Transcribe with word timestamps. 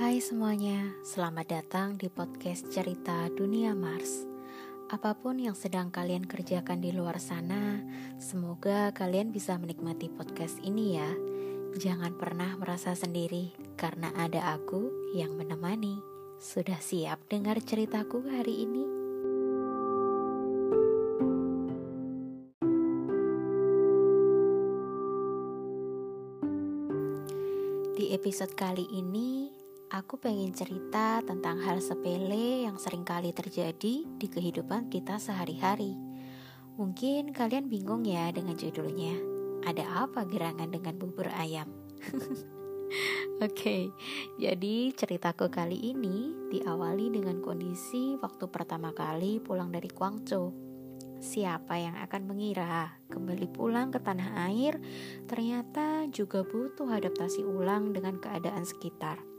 Hai 0.00 0.16
semuanya, 0.16 0.96
selamat 1.04 1.60
datang 1.60 2.00
di 2.00 2.08
podcast 2.08 2.72
Cerita 2.72 3.28
Dunia 3.36 3.76
Mars. 3.76 4.24
Apa 4.88 5.12
pun 5.12 5.36
yang 5.36 5.52
sedang 5.52 5.92
kalian 5.92 6.24
kerjakan 6.24 6.80
di 6.80 6.88
luar 6.88 7.20
sana, 7.20 7.84
semoga 8.16 8.96
kalian 8.96 9.28
bisa 9.28 9.60
menikmati 9.60 10.08
podcast 10.08 10.56
ini 10.64 10.96
ya. 10.96 11.10
Jangan 11.76 12.16
pernah 12.16 12.56
merasa 12.56 12.96
sendiri, 12.96 13.52
karena 13.76 14.08
ada 14.16 14.56
aku 14.56 14.88
yang 15.12 15.36
menemani. 15.36 16.00
Sudah 16.40 16.80
siap 16.80 17.28
dengar 17.28 17.60
ceritaku 17.60 18.24
hari 18.24 18.64
ini? 18.64 18.84
Di 28.00 28.16
episode 28.16 28.56
kali 28.56 28.88
ini, 28.96 29.59
aku 29.90 30.22
pengen 30.22 30.54
cerita 30.54 31.18
tentang 31.26 31.58
hal 31.66 31.82
sepele 31.82 32.62
yang 32.62 32.78
sering 32.78 33.02
kali 33.02 33.34
terjadi 33.34 34.06
di 34.06 34.26
kehidupan 34.30 34.86
kita 34.86 35.18
sehari-hari. 35.18 35.98
Mungkin 36.78 37.34
kalian 37.34 37.66
bingung 37.66 38.06
ya 38.06 38.30
dengan 38.30 38.54
judulnya. 38.54 39.18
Ada 39.66 40.06
apa 40.06 40.24
gerangan 40.24 40.70
dengan 40.70 40.94
bubur 40.96 41.26
ayam? 41.34 41.68
Oke, 43.40 43.50
okay, 43.50 43.82
jadi 44.38 44.94
ceritaku 44.94 45.50
kali 45.50 45.94
ini 45.94 46.34
diawali 46.54 47.10
dengan 47.10 47.42
kondisi 47.42 48.14
waktu 48.18 48.46
pertama 48.46 48.94
kali 48.94 49.42
pulang 49.42 49.74
dari 49.74 49.90
Guangzhou. 49.90 50.54
Siapa 51.20 51.76
yang 51.76 52.00
akan 52.00 52.22
mengira 52.30 52.96
kembali 53.12 53.46
pulang 53.52 53.92
ke 53.92 54.00
tanah 54.00 54.48
air 54.48 54.80
ternyata 55.28 56.08
juga 56.08 56.40
butuh 56.40 56.88
adaptasi 56.88 57.44
ulang 57.44 57.92
dengan 57.92 58.16
keadaan 58.16 58.64
sekitar. 58.64 59.29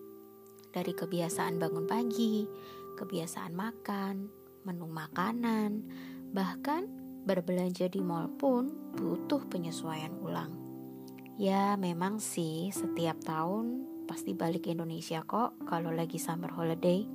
Dari 0.72 0.95
kebiasaan 0.95 1.59
bangun 1.59 1.83
pagi, 1.83 2.47
kebiasaan 2.95 3.52
makan, 3.52 4.31
menu 4.64 4.88
makanan, 4.88 5.83
bahkan 6.31 6.88
berbelanja 7.27 7.91
di 7.91 8.00
mall 8.00 8.31
pun 8.39 8.72
butuh 8.95 9.44
penyesuaian 9.52 10.16
ulang. 10.23 10.55
Ya, 11.36 11.75
memang 11.75 12.23
sih 12.23 12.72
setiap 12.72 13.19
tahun 13.23 13.88
pasti 14.08 14.36
balik 14.36 14.67
ke 14.67 14.75
Indonesia 14.75 15.23
kok 15.23 15.59
kalau 15.67 15.92
lagi 15.92 16.19
summer 16.19 16.52
holiday. 16.52 17.08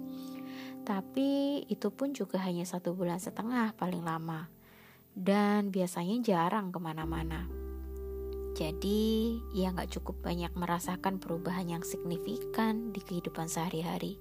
Tapi 0.86 1.62
itu 1.66 1.88
pun 1.90 2.14
juga 2.14 2.38
hanya 2.46 2.62
satu 2.62 2.94
bulan 2.94 3.18
setengah 3.18 3.74
paling 3.74 4.06
lama 4.06 4.46
dan 5.16 5.72
biasanya 5.72 6.20
jarang 6.22 6.70
ke 6.70 6.78
mana-mana. 6.78 7.65
Jadi, 8.56 9.36
ia 9.52 9.68
nggak 9.68 10.00
cukup 10.00 10.24
banyak 10.24 10.48
merasakan 10.56 11.20
perubahan 11.20 11.68
yang 11.68 11.84
signifikan 11.84 12.88
di 12.88 13.04
kehidupan 13.04 13.52
sehari-hari. 13.52 14.16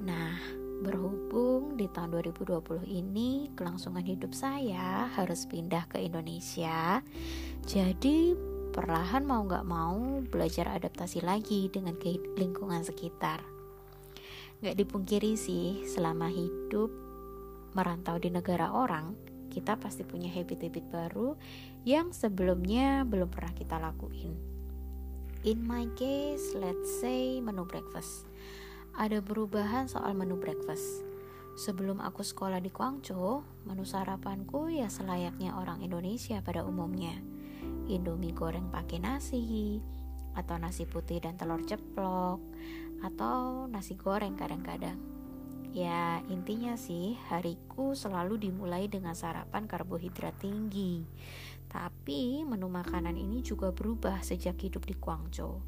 Nah, 0.00 0.40
berhubung 0.80 1.76
di 1.76 1.86
tahun 1.92 2.24
2020 2.24 2.88
ini 2.88 3.52
kelangsungan 3.52 4.02
hidup 4.02 4.32
saya 4.32 5.12
harus 5.12 5.44
pindah 5.44 5.86
ke 5.92 6.00
Indonesia, 6.00 7.04
jadi 7.68 8.34
perlahan 8.74 9.22
mau 9.22 9.46
nggak 9.46 9.68
mau 9.68 10.24
belajar 10.26 10.72
adaptasi 10.74 11.22
lagi 11.22 11.70
dengan 11.70 11.94
lingkungan 12.34 12.82
sekitar. 12.82 13.44
Nggak 14.64 14.76
dipungkiri 14.80 15.36
sih, 15.36 15.84
selama 15.86 16.32
hidup 16.32 16.90
merantau 17.76 18.18
di 18.18 18.32
negara 18.32 18.72
orang, 18.72 19.33
kita 19.54 19.78
pasti 19.78 20.02
punya 20.02 20.26
habit-habit 20.34 20.90
baru 20.90 21.38
yang 21.86 22.10
sebelumnya 22.10 23.06
belum 23.06 23.30
pernah 23.30 23.54
kita 23.54 23.78
lakuin. 23.78 24.34
In 25.46 25.62
my 25.62 25.86
case, 25.94 26.58
let's 26.58 26.98
say 26.98 27.38
menu 27.38 27.62
breakfast. 27.62 28.26
Ada 28.98 29.22
perubahan 29.22 29.86
soal 29.86 30.18
menu 30.18 30.34
breakfast. 30.34 31.06
Sebelum 31.54 32.02
aku 32.02 32.26
sekolah 32.26 32.58
di 32.58 32.74
Guangzhou, 32.74 33.46
menu 33.62 33.86
sarapanku 33.86 34.74
ya 34.74 34.90
selayaknya 34.90 35.54
orang 35.54 35.86
Indonesia 35.86 36.42
pada 36.42 36.66
umumnya. 36.66 37.14
Indomie 37.86 38.34
goreng 38.34 38.74
pakai 38.74 38.98
nasi, 38.98 39.78
atau 40.34 40.58
nasi 40.58 40.82
putih 40.82 41.22
dan 41.22 41.38
telur 41.38 41.62
ceplok, 41.62 42.42
atau 43.06 43.70
nasi 43.70 43.94
goreng 43.94 44.34
kadang-kadang. 44.34 45.13
Ya, 45.74 46.22
intinya 46.30 46.78
sih 46.78 47.18
hariku 47.26 47.98
selalu 47.98 48.46
dimulai 48.46 48.86
dengan 48.86 49.10
sarapan 49.10 49.66
karbohidrat 49.66 50.38
tinggi. 50.38 51.02
Tapi 51.66 52.46
menu 52.46 52.70
makanan 52.70 53.18
ini 53.18 53.42
juga 53.42 53.74
berubah 53.74 54.22
sejak 54.22 54.54
hidup 54.62 54.86
di 54.86 54.94
Guangzhou. 54.94 55.58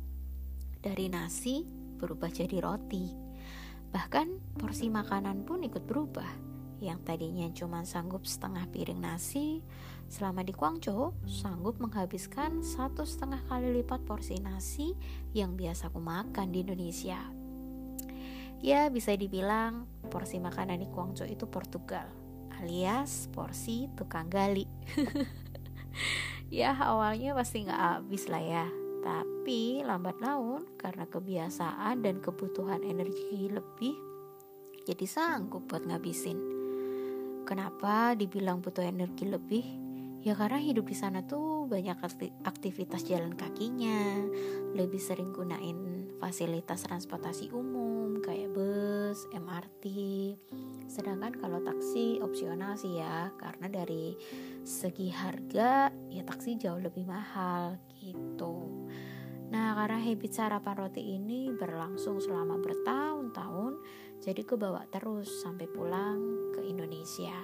Dari 0.78 1.11
nasi 1.11 1.66
berubah 1.99 2.31
jadi 2.31 2.62
roti. 2.62 3.11
Bahkan 3.91 4.55
porsi 4.55 4.87
makanan 4.87 5.43
pun 5.43 5.66
ikut 5.66 5.83
berubah. 5.83 6.31
Yang 6.78 7.00
tadinya 7.03 7.50
cuma 7.50 7.83
sanggup 7.83 8.31
setengah 8.31 8.62
piring 8.71 9.03
nasi, 9.03 9.59
selama 10.06 10.47
di 10.47 10.55
Guangzhou 10.55 11.19
sanggup 11.27 11.83
menghabiskan 11.83 12.62
satu 12.62 13.03
setengah 13.03 13.43
kali 13.50 13.83
lipat 13.83 14.06
porsi 14.06 14.39
nasi 14.39 14.95
yang 15.34 15.59
biasa 15.59 15.91
aku 15.91 15.99
makan 15.99 16.55
di 16.55 16.62
Indonesia. 16.62 17.35
Ya 18.65 18.89
bisa 18.89 19.12
dibilang 19.12 19.84
porsi 20.09 20.41
makanan 20.41 20.81
di 20.81 20.89
Guangzhou 20.89 21.28
itu 21.28 21.44
Portugal 21.49 22.27
alias 22.56 23.28
porsi 23.33 23.89
tukang 23.97 24.28
gali. 24.33 24.65
Ya 26.47 26.78
awalnya 26.78 27.34
pasti 27.34 27.66
nggak 27.66 27.83
habis 27.83 28.31
lah 28.31 28.39
ya. 28.39 28.66
Tapi 29.03 29.83
lambat 29.83 30.22
laun 30.22 30.62
karena 30.78 31.03
kebiasaan 31.11 32.06
dan 32.06 32.22
kebutuhan 32.22 32.87
energi 32.87 33.50
lebih 33.50 33.99
jadi 34.87 35.06
sanggup 35.11 35.66
buat 35.66 35.83
ngabisin. 35.83 36.39
Kenapa 37.43 38.15
dibilang 38.15 38.62
butuh 38.62 38.87
energi 38.87 39.27
lebih? 39.27 39.66
Ya 40.22 40.39
karena 40.39 40.62
hidup 40.62 40.87
di 40.87 40.95
sana 40.95 41.27
tuh 41.27 41.66
banyak 41.66 41.99
aktivitas 42.47 43.03
jalan 43.03 43.34
kakinya 43.34 44.22
lebih 44.75 45.03
sering 45.03 45.34
gunain 45.34 46.11
fasilitas 46.22 46.87
transportasi 46.87 47.50
umum 47.50 47.96
bus, 48.56 49.28
MRT. 49.37 49.84
Sedangkan 50.89 51.37
kalau 51.37 51.61
taksi 51.61 52.25
opsional 52.25 52.81
sih 52.81 52.97
ya, 52.97 53.28
karena 53.37 53.69
dari 53.69 54.17
segi 54.65 55.12
harga 55.12 55.93
ya 56.09 56.25
taksi 56.25 56.56
jauh 56.56 56.81
lebih 56.81 57.05
mahal 57.05 57.77
gitu. 58.00 58.89
Nah, 59.53 59.77
karena 59.77 60.00
habit 60.00 60.33
sarapan 60.33 60.75
roti 60.75 61.21
ini 61.21 61.53
berlangsung 61.53 62.16
selama 62.16 62.56
bertahun-tahun, 62.56 63.78
jadi 64.25 64.43
kebawa 64.43 64.89
terus 64.89 65.28
sampai 65.45 65.69
pulang 65.69 66.50
ke 66.56 66.65
Indonesia. 66.65 67.37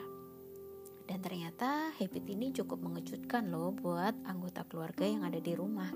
Dan 1.05 1.21
ternyata 1.21 1.93
habit 1.93 2.25
ini 2.25 2.56
cukup 2.56 2.81
mengejutkan 2.81 3.53
loh 3.53 3.71
buat 3.77 4.17
anggota 4.25 4.65
keluarga 4.65 5.05
yang 5.05 5.28
ada 5.28 5.39
di 5.39 5.53
rumah. 5.53 5.93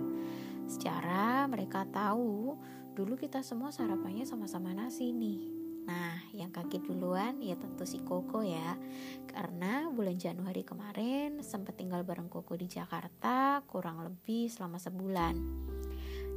Secara 0.69 1.49
mereka 1.49 1.89
tahu 1.89 2.53
dulu 2.97 3.21
kita 3.21 3.45
semua 3.45 3.69
sarapannya 3.69 4.25
sama-sama 4.25 4.73
nasi 4.73 5.13
nih. 5.13 5.53
Nah, 5.85 6.17
yang 6.33 6.49
kaget 6.49 6.81
duluan 6.89 7.45
ya 7.45 7.53
tentu 7.61 7.85
si 7.85 8.01
Koko 8.01 8.41
ya. 8.41 8.81
Karena 9.29 9.93
bulan 9.93 10.17
Januari 10.17 10.65
kemarin 10.65 11.45
sempat 11.45 11.77
tinggal 11.77 12.09
bareng 12.09 12.33
Koko 12.33 12.57
di 12.57 12.65
Jakarta 12.65 13.61
kurang 13.69 14.01
lebih 14.01 14.49
selama 14.49 14.81
sebulan. 14.81 15.37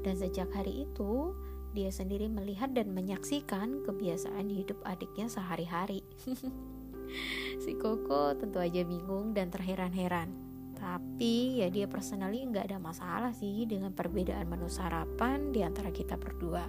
Dan 0.04 0.20
sejak 0.20 0.52
hari 0.52 0.84
itu, 0.84 1.32
dia 1.72 1.96
sendiri 1.96 2.28
melihat 2.28 2.76
dan 2.76 2.92
menyaksikan 2.92 3.88
kebiasaan 3.88 4.52
hidup 4.52 4.84
adiknya 4.84 5.32
sehari-hari. 5.32 6.04
si 7.64 7.72
Koko 7.80 8.36
tentu 8.36 8.60
aja 8.60 8.84
bingung 8.84 9.32
dan 9.32 9.48
terheran-heran. 9.48 10.49
Tapi 10.80 11.60
ya 11.60 11.68
dia 11.68 11.86
personally 11.92 12.48
nggak 12.48 12.72
ada 12.72 12.80
masalah 12.80 13.36
sih 13.36 13.68
dengan 13.68 13.92
perbedaan 13.92 14.48
menu 14.48 14.72
sarapan 14.72 15.52
di 15.52 15.60
antara 15.60 15.92
kita 15.92 16.16
berdua. 16.16 16.64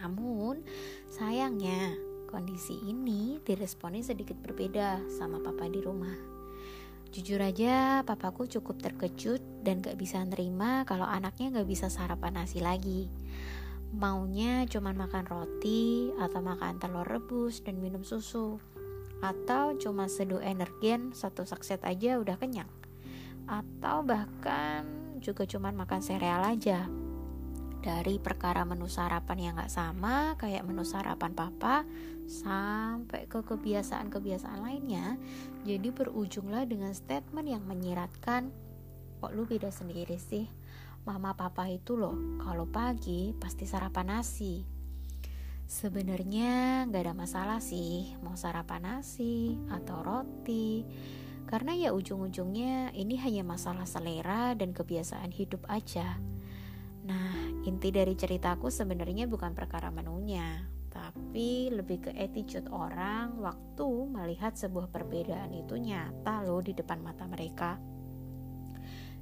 Namun 0.00 0.62
sayangnya 1.10 1.98
kondisi 2.30 2.78
ini 2.86 3.42
diresponi 3.42 4.00
sedikit 4.06 4.38
berbeda 4.38 5.02
sama 5.10 5.42
papa 5.42 5.66
di 5.66 5.82
rumah. 5.82 6.14
Jujur 7.10 7.42
aja 7.42 8.06
papaku 8.06 8.46
cukup 8.46 8.78
terkejut 8.78 9.42
dan 9.66 9.82
gak 9.82 9.98
bisa 9.98 10.22
nerima 10.22 10.86
kalau 10.86 11.02
anaknya 11.02 11.58
gak 11.58 11.66
bisa 11.66 11.90
sarapan 11.90 12.38
nasi 12.38 12.62
lagi. 12.62 13.10
Maunya 13.90 14.62
cuma 14.70 14.94
makan 14.94 15.26
roti 15.26 16.14
atau 16.22 16.38
makan 16.38 16.78
telur 16.78 17.02
rebus 17.02 17.58
dan 17.66 17.82
minum 17.82 18.06
susu 18.06 18.62
atau 19.20 19.76
cuma 19.76 20.08
seduh 20.08 20.40
energen 20.40 21.12
satu 21.12 21.44
sakset 21.44 21.82
aja 21.84 22.16
udah 22.16 22.40
kenyang 22.40 22.70
atau 23.48 24.02
bahkan 24.02 24.84
juga 25.20 25.44
cuma 25.44 25.70
makan 25.70 26.00
sereal 26.00 26.42
aja. 26.44 26.88
Dari 27.80 28.20
perkara 28.20 28.68
menu 28.68 28.92
sarapan 28.92 29.38
yang 29.40 29.54
gak 29.56 29.72
sama 29.72 30.36
kayak 30.36 30.68
menu 30.68 30.84
sarapan 30.84 31.32
papa 31.32 31.88
sampai 32.28 33.24
ke 33.24 33.40
kebiasaan-kebiasaan 33.40 34.60
lainnya 34.60 35.16
jadi 35.64 35.88
berujunglah 35.88 36.68
dengan 36.68 36.92
statement 36.92 37.48
yang 37.48 37.64
menyiratkan 37.64 38.52
kok 39.20 39.32
lu 39.32 39.48
beda 39.48 39.72
sendiri 39.72 40.20
sih? 40.20 40.48
Mama 41.08 41.32
papa 41.32 41.72
itu 41.72 41.96
loh 41.96 42.40
kalau 42.44 42.68
pagi 42.68 43.32
pasti 43.32 43.64
sarapan 43.64 44.20
nasi. 44.20 44.60
Sebenarnya 45.64 46.84
nggak 46.84 47.02
ada 47.08 47.14
masalah 47.16 47.60
sih 47.64 48.12
mau 48.20 48.36
sarapan 48.36 49.00
nasi 49.00 49.56
atau 49.72 50.04
roti 50.04 50.84
karena 51.46 51.72
ya 51.76 51.90
ujung-ujungnya 51.94 52.92
ini 52.92 53.16
hanya 53.20 53.46
masalah 53.46 53.86
selera 53.86 54.52
dan 54.58 54.74
kebiasaan 54.74 55.30
hidup 55.32 55.64
aja. 55.70 56.18
Nah, 57.06 57.64
inti 57.64 57.90
dari 57.90 58.14
ceritaku 58.14 58.68
sebenarnya 58.68 59.26
bukan 59.26 59.56
perkara 59.56 59.88
menunya, 59.88 60.68
tapi 60.92 61.70
lebih 61.72 62.06
ke 62.06 62.10
attitude 62.14 62.68
orang 62.70 63.38
waktu 63.40 63.88
melihat 64.10 64.54
sebuah 64.58 64.92
perbedaan 64.92 65.54
itu 65.54 65.78
nyata 65.78 66.44
loh 66.44 66.60
di 66.60 66.76
depan 66.76 67.00
mata 67.00 67.24
mereka. 67.24 67.80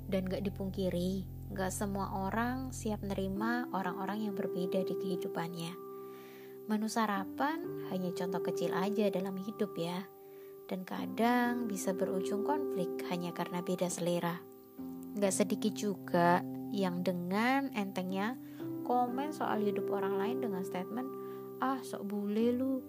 Dan 0.08 0.24
gak 0.24 0.40
dipungkiri, 0.40 1.28
gak 1.52 1.68
semua 1.68 2.28
orang 2.28 2.72
siap 2.72 3.04
nerima 3.04 3.68
orang-orang 3.76 4.24
yang 4.24 4.34
berbeda 4.34 4.80
di 4.84 4.94
kehidupannya. 4.96 5.72
Menu 6.68 6.88
sarapan 6.88 7.88
hanya 7.88 8.12
contoh 8.12 8.44
kecil 8.44 8.76
aja 8.76 9.08
dalam 9.08 9.36
hidup 9.36 9.72
ya. 9.76 10.04
Dan 10.68 10.84
kadang 10.84 11.64
bisa 11.64 11.96
berujung 11.96 12.44
konflik 12.44 13.08
hanya 13.08 13.32
karena 13.32 13.64
beda 13.64 13.88
selera. 13.88 14.36
Gak 15.16 15.32
sedikit 15.32 15.72
juga 15.72 16.44
yang 16.68 17.00
dengan 17.00 17.72
entengnya 17.72 18.36
komen 18.84 19.32
soal 19.32 19.64
hidup 19.64 19.88
orang 19.88 20.20
lain 20.20 20.44
dengan 20.44 20.60
statement, 20.60 21.08
ah 21.64 21.80
sok 21.80 22.04
bule 22.04 22.52
lu, 22.52 22.84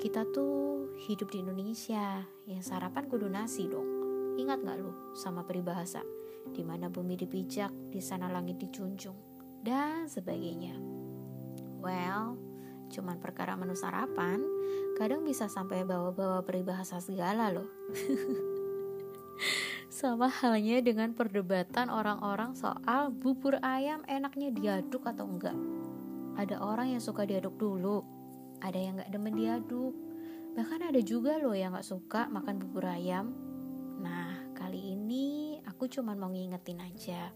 kita 0.00 0.26
tuh 0.32 0.88
hidup 1.06 1.30
di 1.30 1.44
Indonesia, 1.44 2.24
yang 2.48 2.64
sarapan 2.64 3.04
kudu 3.06 3.28
nasi 3.28 3.68
dong. 3.68 3.86
Ingat 4.40 4.64
gak 4.64 4.80
lu 4.80 4.90
sama 5.14 5.44
peribahasa, 5.44 6.00
di 6.50 6.64
mana 6.64 6.88
bumi 6.88 7.14
dipijak, 7.14 7.70
di 7.92 8.00
sana 8.00 8.32
langit 8.32 8.58
dicunjung, 8.58 9.16
dan 9.60 10.08
sebagainya. 10.08 10.74
Well, 11.78 12.41
cuman 12.92 13.16
perkara 13.16 13.56
menu 13.56 13.72
sarapan, 13.72 14.44
kadang 15.00 15.24
bisa 15.24 15.48
sampai 15.48 15.88
bawa-bawa 15.88 16.44
peribahasa 16.44 17.00
segala 17.00 17.48
loh. 17.48 17.66
Sama 19.88 20.28
halnya 20.28 20.84
dengan 20.84 21.16
perdebatan 21.16 21.88
orang-orang 21.88 22.52
soal 22.52 23.08
bubur 23.12 23.56
ayam 23.64 24.04
enaknya 24.08 24.52
diaduk 24.52 25.04
atau 25.08 25.24
enggak. 25.24 25.56
Ada 26.36 26.60
orang 26.60 26.96
yang 26.96 27.02
suka 27.02 27.28
diaduk 27.28 27.60
dulu, 27.60 28.04
ada 28.60 28.76
yang 28.76 29.00
gak 29.00 29.12
demen 29.12 29.36
diaduk. 29.36 29.92
Bahkan 30.52 30.92
ada 30.92 31.00
juga 31.00 31.36
loh 31.40 31.56
yang 31.56 31.76
gak 31.76 31.84
suka 31.88 32.28
makan 32.28 32.60
bubur 32.60 32.88
ayam. 32.88 33.32
Nah, 34.00 34.52
kali 34.56 34.96
ini 34.96 35.60
aku 35.68 35.88
cuma 35.92 36.16
mau 36.16 36.32
ngingetin 36.32 36.80
aja. 36.80 37.32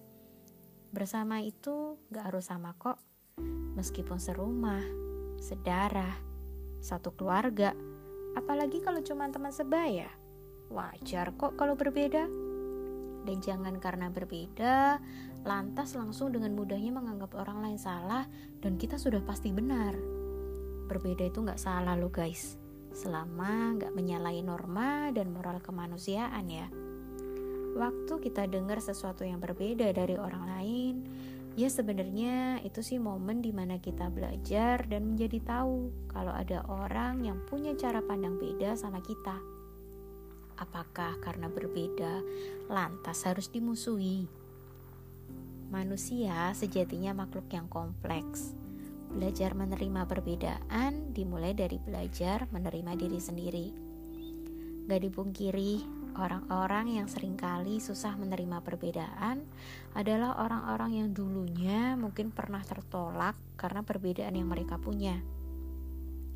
Bersama 0.93 1.45
itu 1.45 2.01
gak 2.09 2.33
harus 2.33 2.49
sama 2.49 2.73
kok, 2.81 2.97
meskipun 3.77 4.17
serumah 4.17 4.81
sedarah, 5.41 6.17
satu 6.81 7.13
keluarga, 7.15 7.73
apalagi 8.37 8.85
kalau 8.85 9.01
cuma 9.03 9.29
teman 9.33 9.51
sebaya. 9.51 10.09
Wajar 10.71 11.35
kok 11.39 11.55
kalau 11.55 11.79
berbeda. 11.79 12.27
Dan 13.27 13.43
jangan 13.43 13.83
karena 13.83 14.07
berbeda, 14.07 15.03
lantas 15.43 15.99
langsung 15.99 16.31
dengan 16.31 16.55
mudahnya 16.55 16.95
menganggap 16.95 17.35
orang 17.35 17.59
lain 17.59 17.79
salah 17.79 18.23
dan 18.63 18.79
kita 18.79 18.99
sudah 18.99 19.19
pasti 19.27 19.51
benar. 19.51 19.99
Berbeda 20.87 21.27
itu 21.27 21.43
nggak 21.43 21.59
salah 21.59 21.99
loh 21.99 22.11
guys, 22.11 22.55
selama 22.95 23.75
nggak 23.79 23.95
menyalahi 23.95 24.47
norma 24.47 25.11
dan 25.11 25.35
moral 25.35 25.59
kemanusiaan 25.59 26.47
ya. 26.47 26.71
Waktu 27.77 28.15
kita 28.23 28.47
dengar 28.47 28.79
sesuatu 28.79 29.27
yang 29.27 29.43
berbeda 29.43 29.91
dari 29.91 30.15
orang 30.15 30.45
lain, 30.47 30.95
Ya 31.57 31.73
sebenarnya 31.73 32.61
itu 32.69 32.85
sih 32.85 33.01
momen 33.01 33.41
di 33.41 33.49
mana 33.49 33.81
kita 33.81 34.13
belajar 34.13 34.85
dan 34.85 35.17
menjadi 35.17 35.41
tahu 35.41 35.89
kalau 36.13 36.29
ada 36.29 36.61
orang 36.69 37.25
yang 37.25 37.41
punya 37.49 37.73
cara 37.73 38.05
pandang 38.05 38.37
beda 38.37 38.77
sama 38.77 39.01
kita. 39.01 39.41
Apakah 40.61 41.17
karena 41.25 41.49
berbeda 41.49 42.21
lantas 42.69 43.25
harus 43.25 43.49
dimusuhi? 43.49 44.29
Manusia 45.73 46.53
sejatinya 46.53 47.17
makhluk 47.17 47.49
yang 47.49 47.73
kompleks. 47.73 48.53
Belajar 49.17 49.57
menerima 49.57 50.05
perbedaan 50.05 51.17
dimulai 51.17 51.57
dari 51.57 51.81
belajar 51.81 52.53
menerima 52.53 52.93
diri 53.01 53.17
sendiri. 53.17 53.67
Gak 54.93 55.01
dipungkiri, 55.09 55.96
Orang-orang 56.17 56.97
yang 56.97 57.13
sering 57.13 57.37
kali 57.37 57.77
susah 57.77 58.17
menerima 58.17 58.65
perbedaan 58.65 59.45
adalah 59.93 60.41
orang-orang 60.41 61.05
yang 61.05 61.09
dulunya 61.13 61.93
mungkin 61.93 62.33
pernah 62.33 62.65
tertolak 62.65 63.37
karena 63.61 63.85
perbedaan 63.85 64.33
yang 64.33 64.49
mereka 64.49 64.81
punya. 64.81 65.21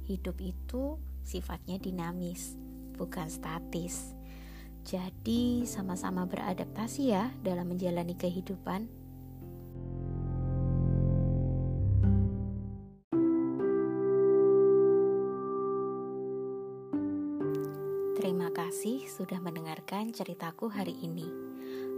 Hidup 0.05 0.37
itu 0.37 1.01
sifatnya 1.25 1.81
dinamis, 1.81 2.61
bukan 3.01 3.33
statis. 3.33 4.13
Jadi, 4.85 5.65
sama-sama 5.65 6.29
beradaptasi 6.29 7.03
ya 7.17 7.33
dalam 7.41 7.73
menjalani 7.73 8.13
kehidupan. 8.21 8.85
Sudah 19.31 19.47
mendengarkan 19.47 20.11
ceritaku 20.11 20.67
hari 20.67 20.99
ini. 21.07 21.23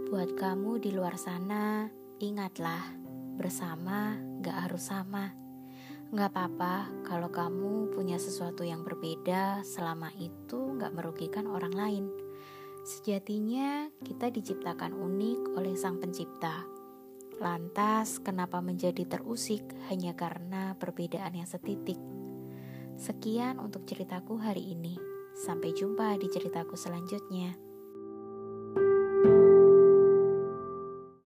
Buat 0.05 0.37
kamu 0.37 0.77
di 0.77 0.93
luar 0.93 1.17
sana, 1.17 1.89
ingatlah, 2.21 2.93
bersama 3.41 4.21
gak 4.45 4.69
harus 4.69 4.93
sama. 4.93 5.33
Gak 6.13 6.29
apa-apa 6.29 6.93
kalau 7.01 7.33
kamu 7.33 7.89
punya 7.89 8.21
sesuatu 8.21 8.61
yang 8.61 8.85
berbeda 8.85 9.65
selama 9.65 10.13
itu 10.21 10.77
gak 10.77 10.93
merugikan 10.93 11.49
orang 11.49 11.73
lain. 11.73 12.05
Sejatinya 12.85 13.89
kita 14.05 14.29
diciptakan 14.29 14.93
unik 14.93 15.57
oleh 15.57 15.73
Sang 15.73 15.97
Pencipta. 15.97 16.61
Lantas, 17.41 18.21
kenapa 18.21 18.61
menjadi 18.61 19.09
terusik 19.09 19.65
hanya 19.89 20.13
karena 20.13 20.77
perbedaan 20.77 21.33
yang 21.33 21.49
setitik? 21.49 21.97
Sekian 22.93 23.57
untuk 23.57 23.89
ceritaku 23.89 24.37
hari 24.37 24.77
ini. 24.77 25.12
Sampai 25.33 25.73
jumpa 25.73 26.13
di 26.21 26.29
ceritaku 26.29 26.77
selanjutnya. 26.77 27.72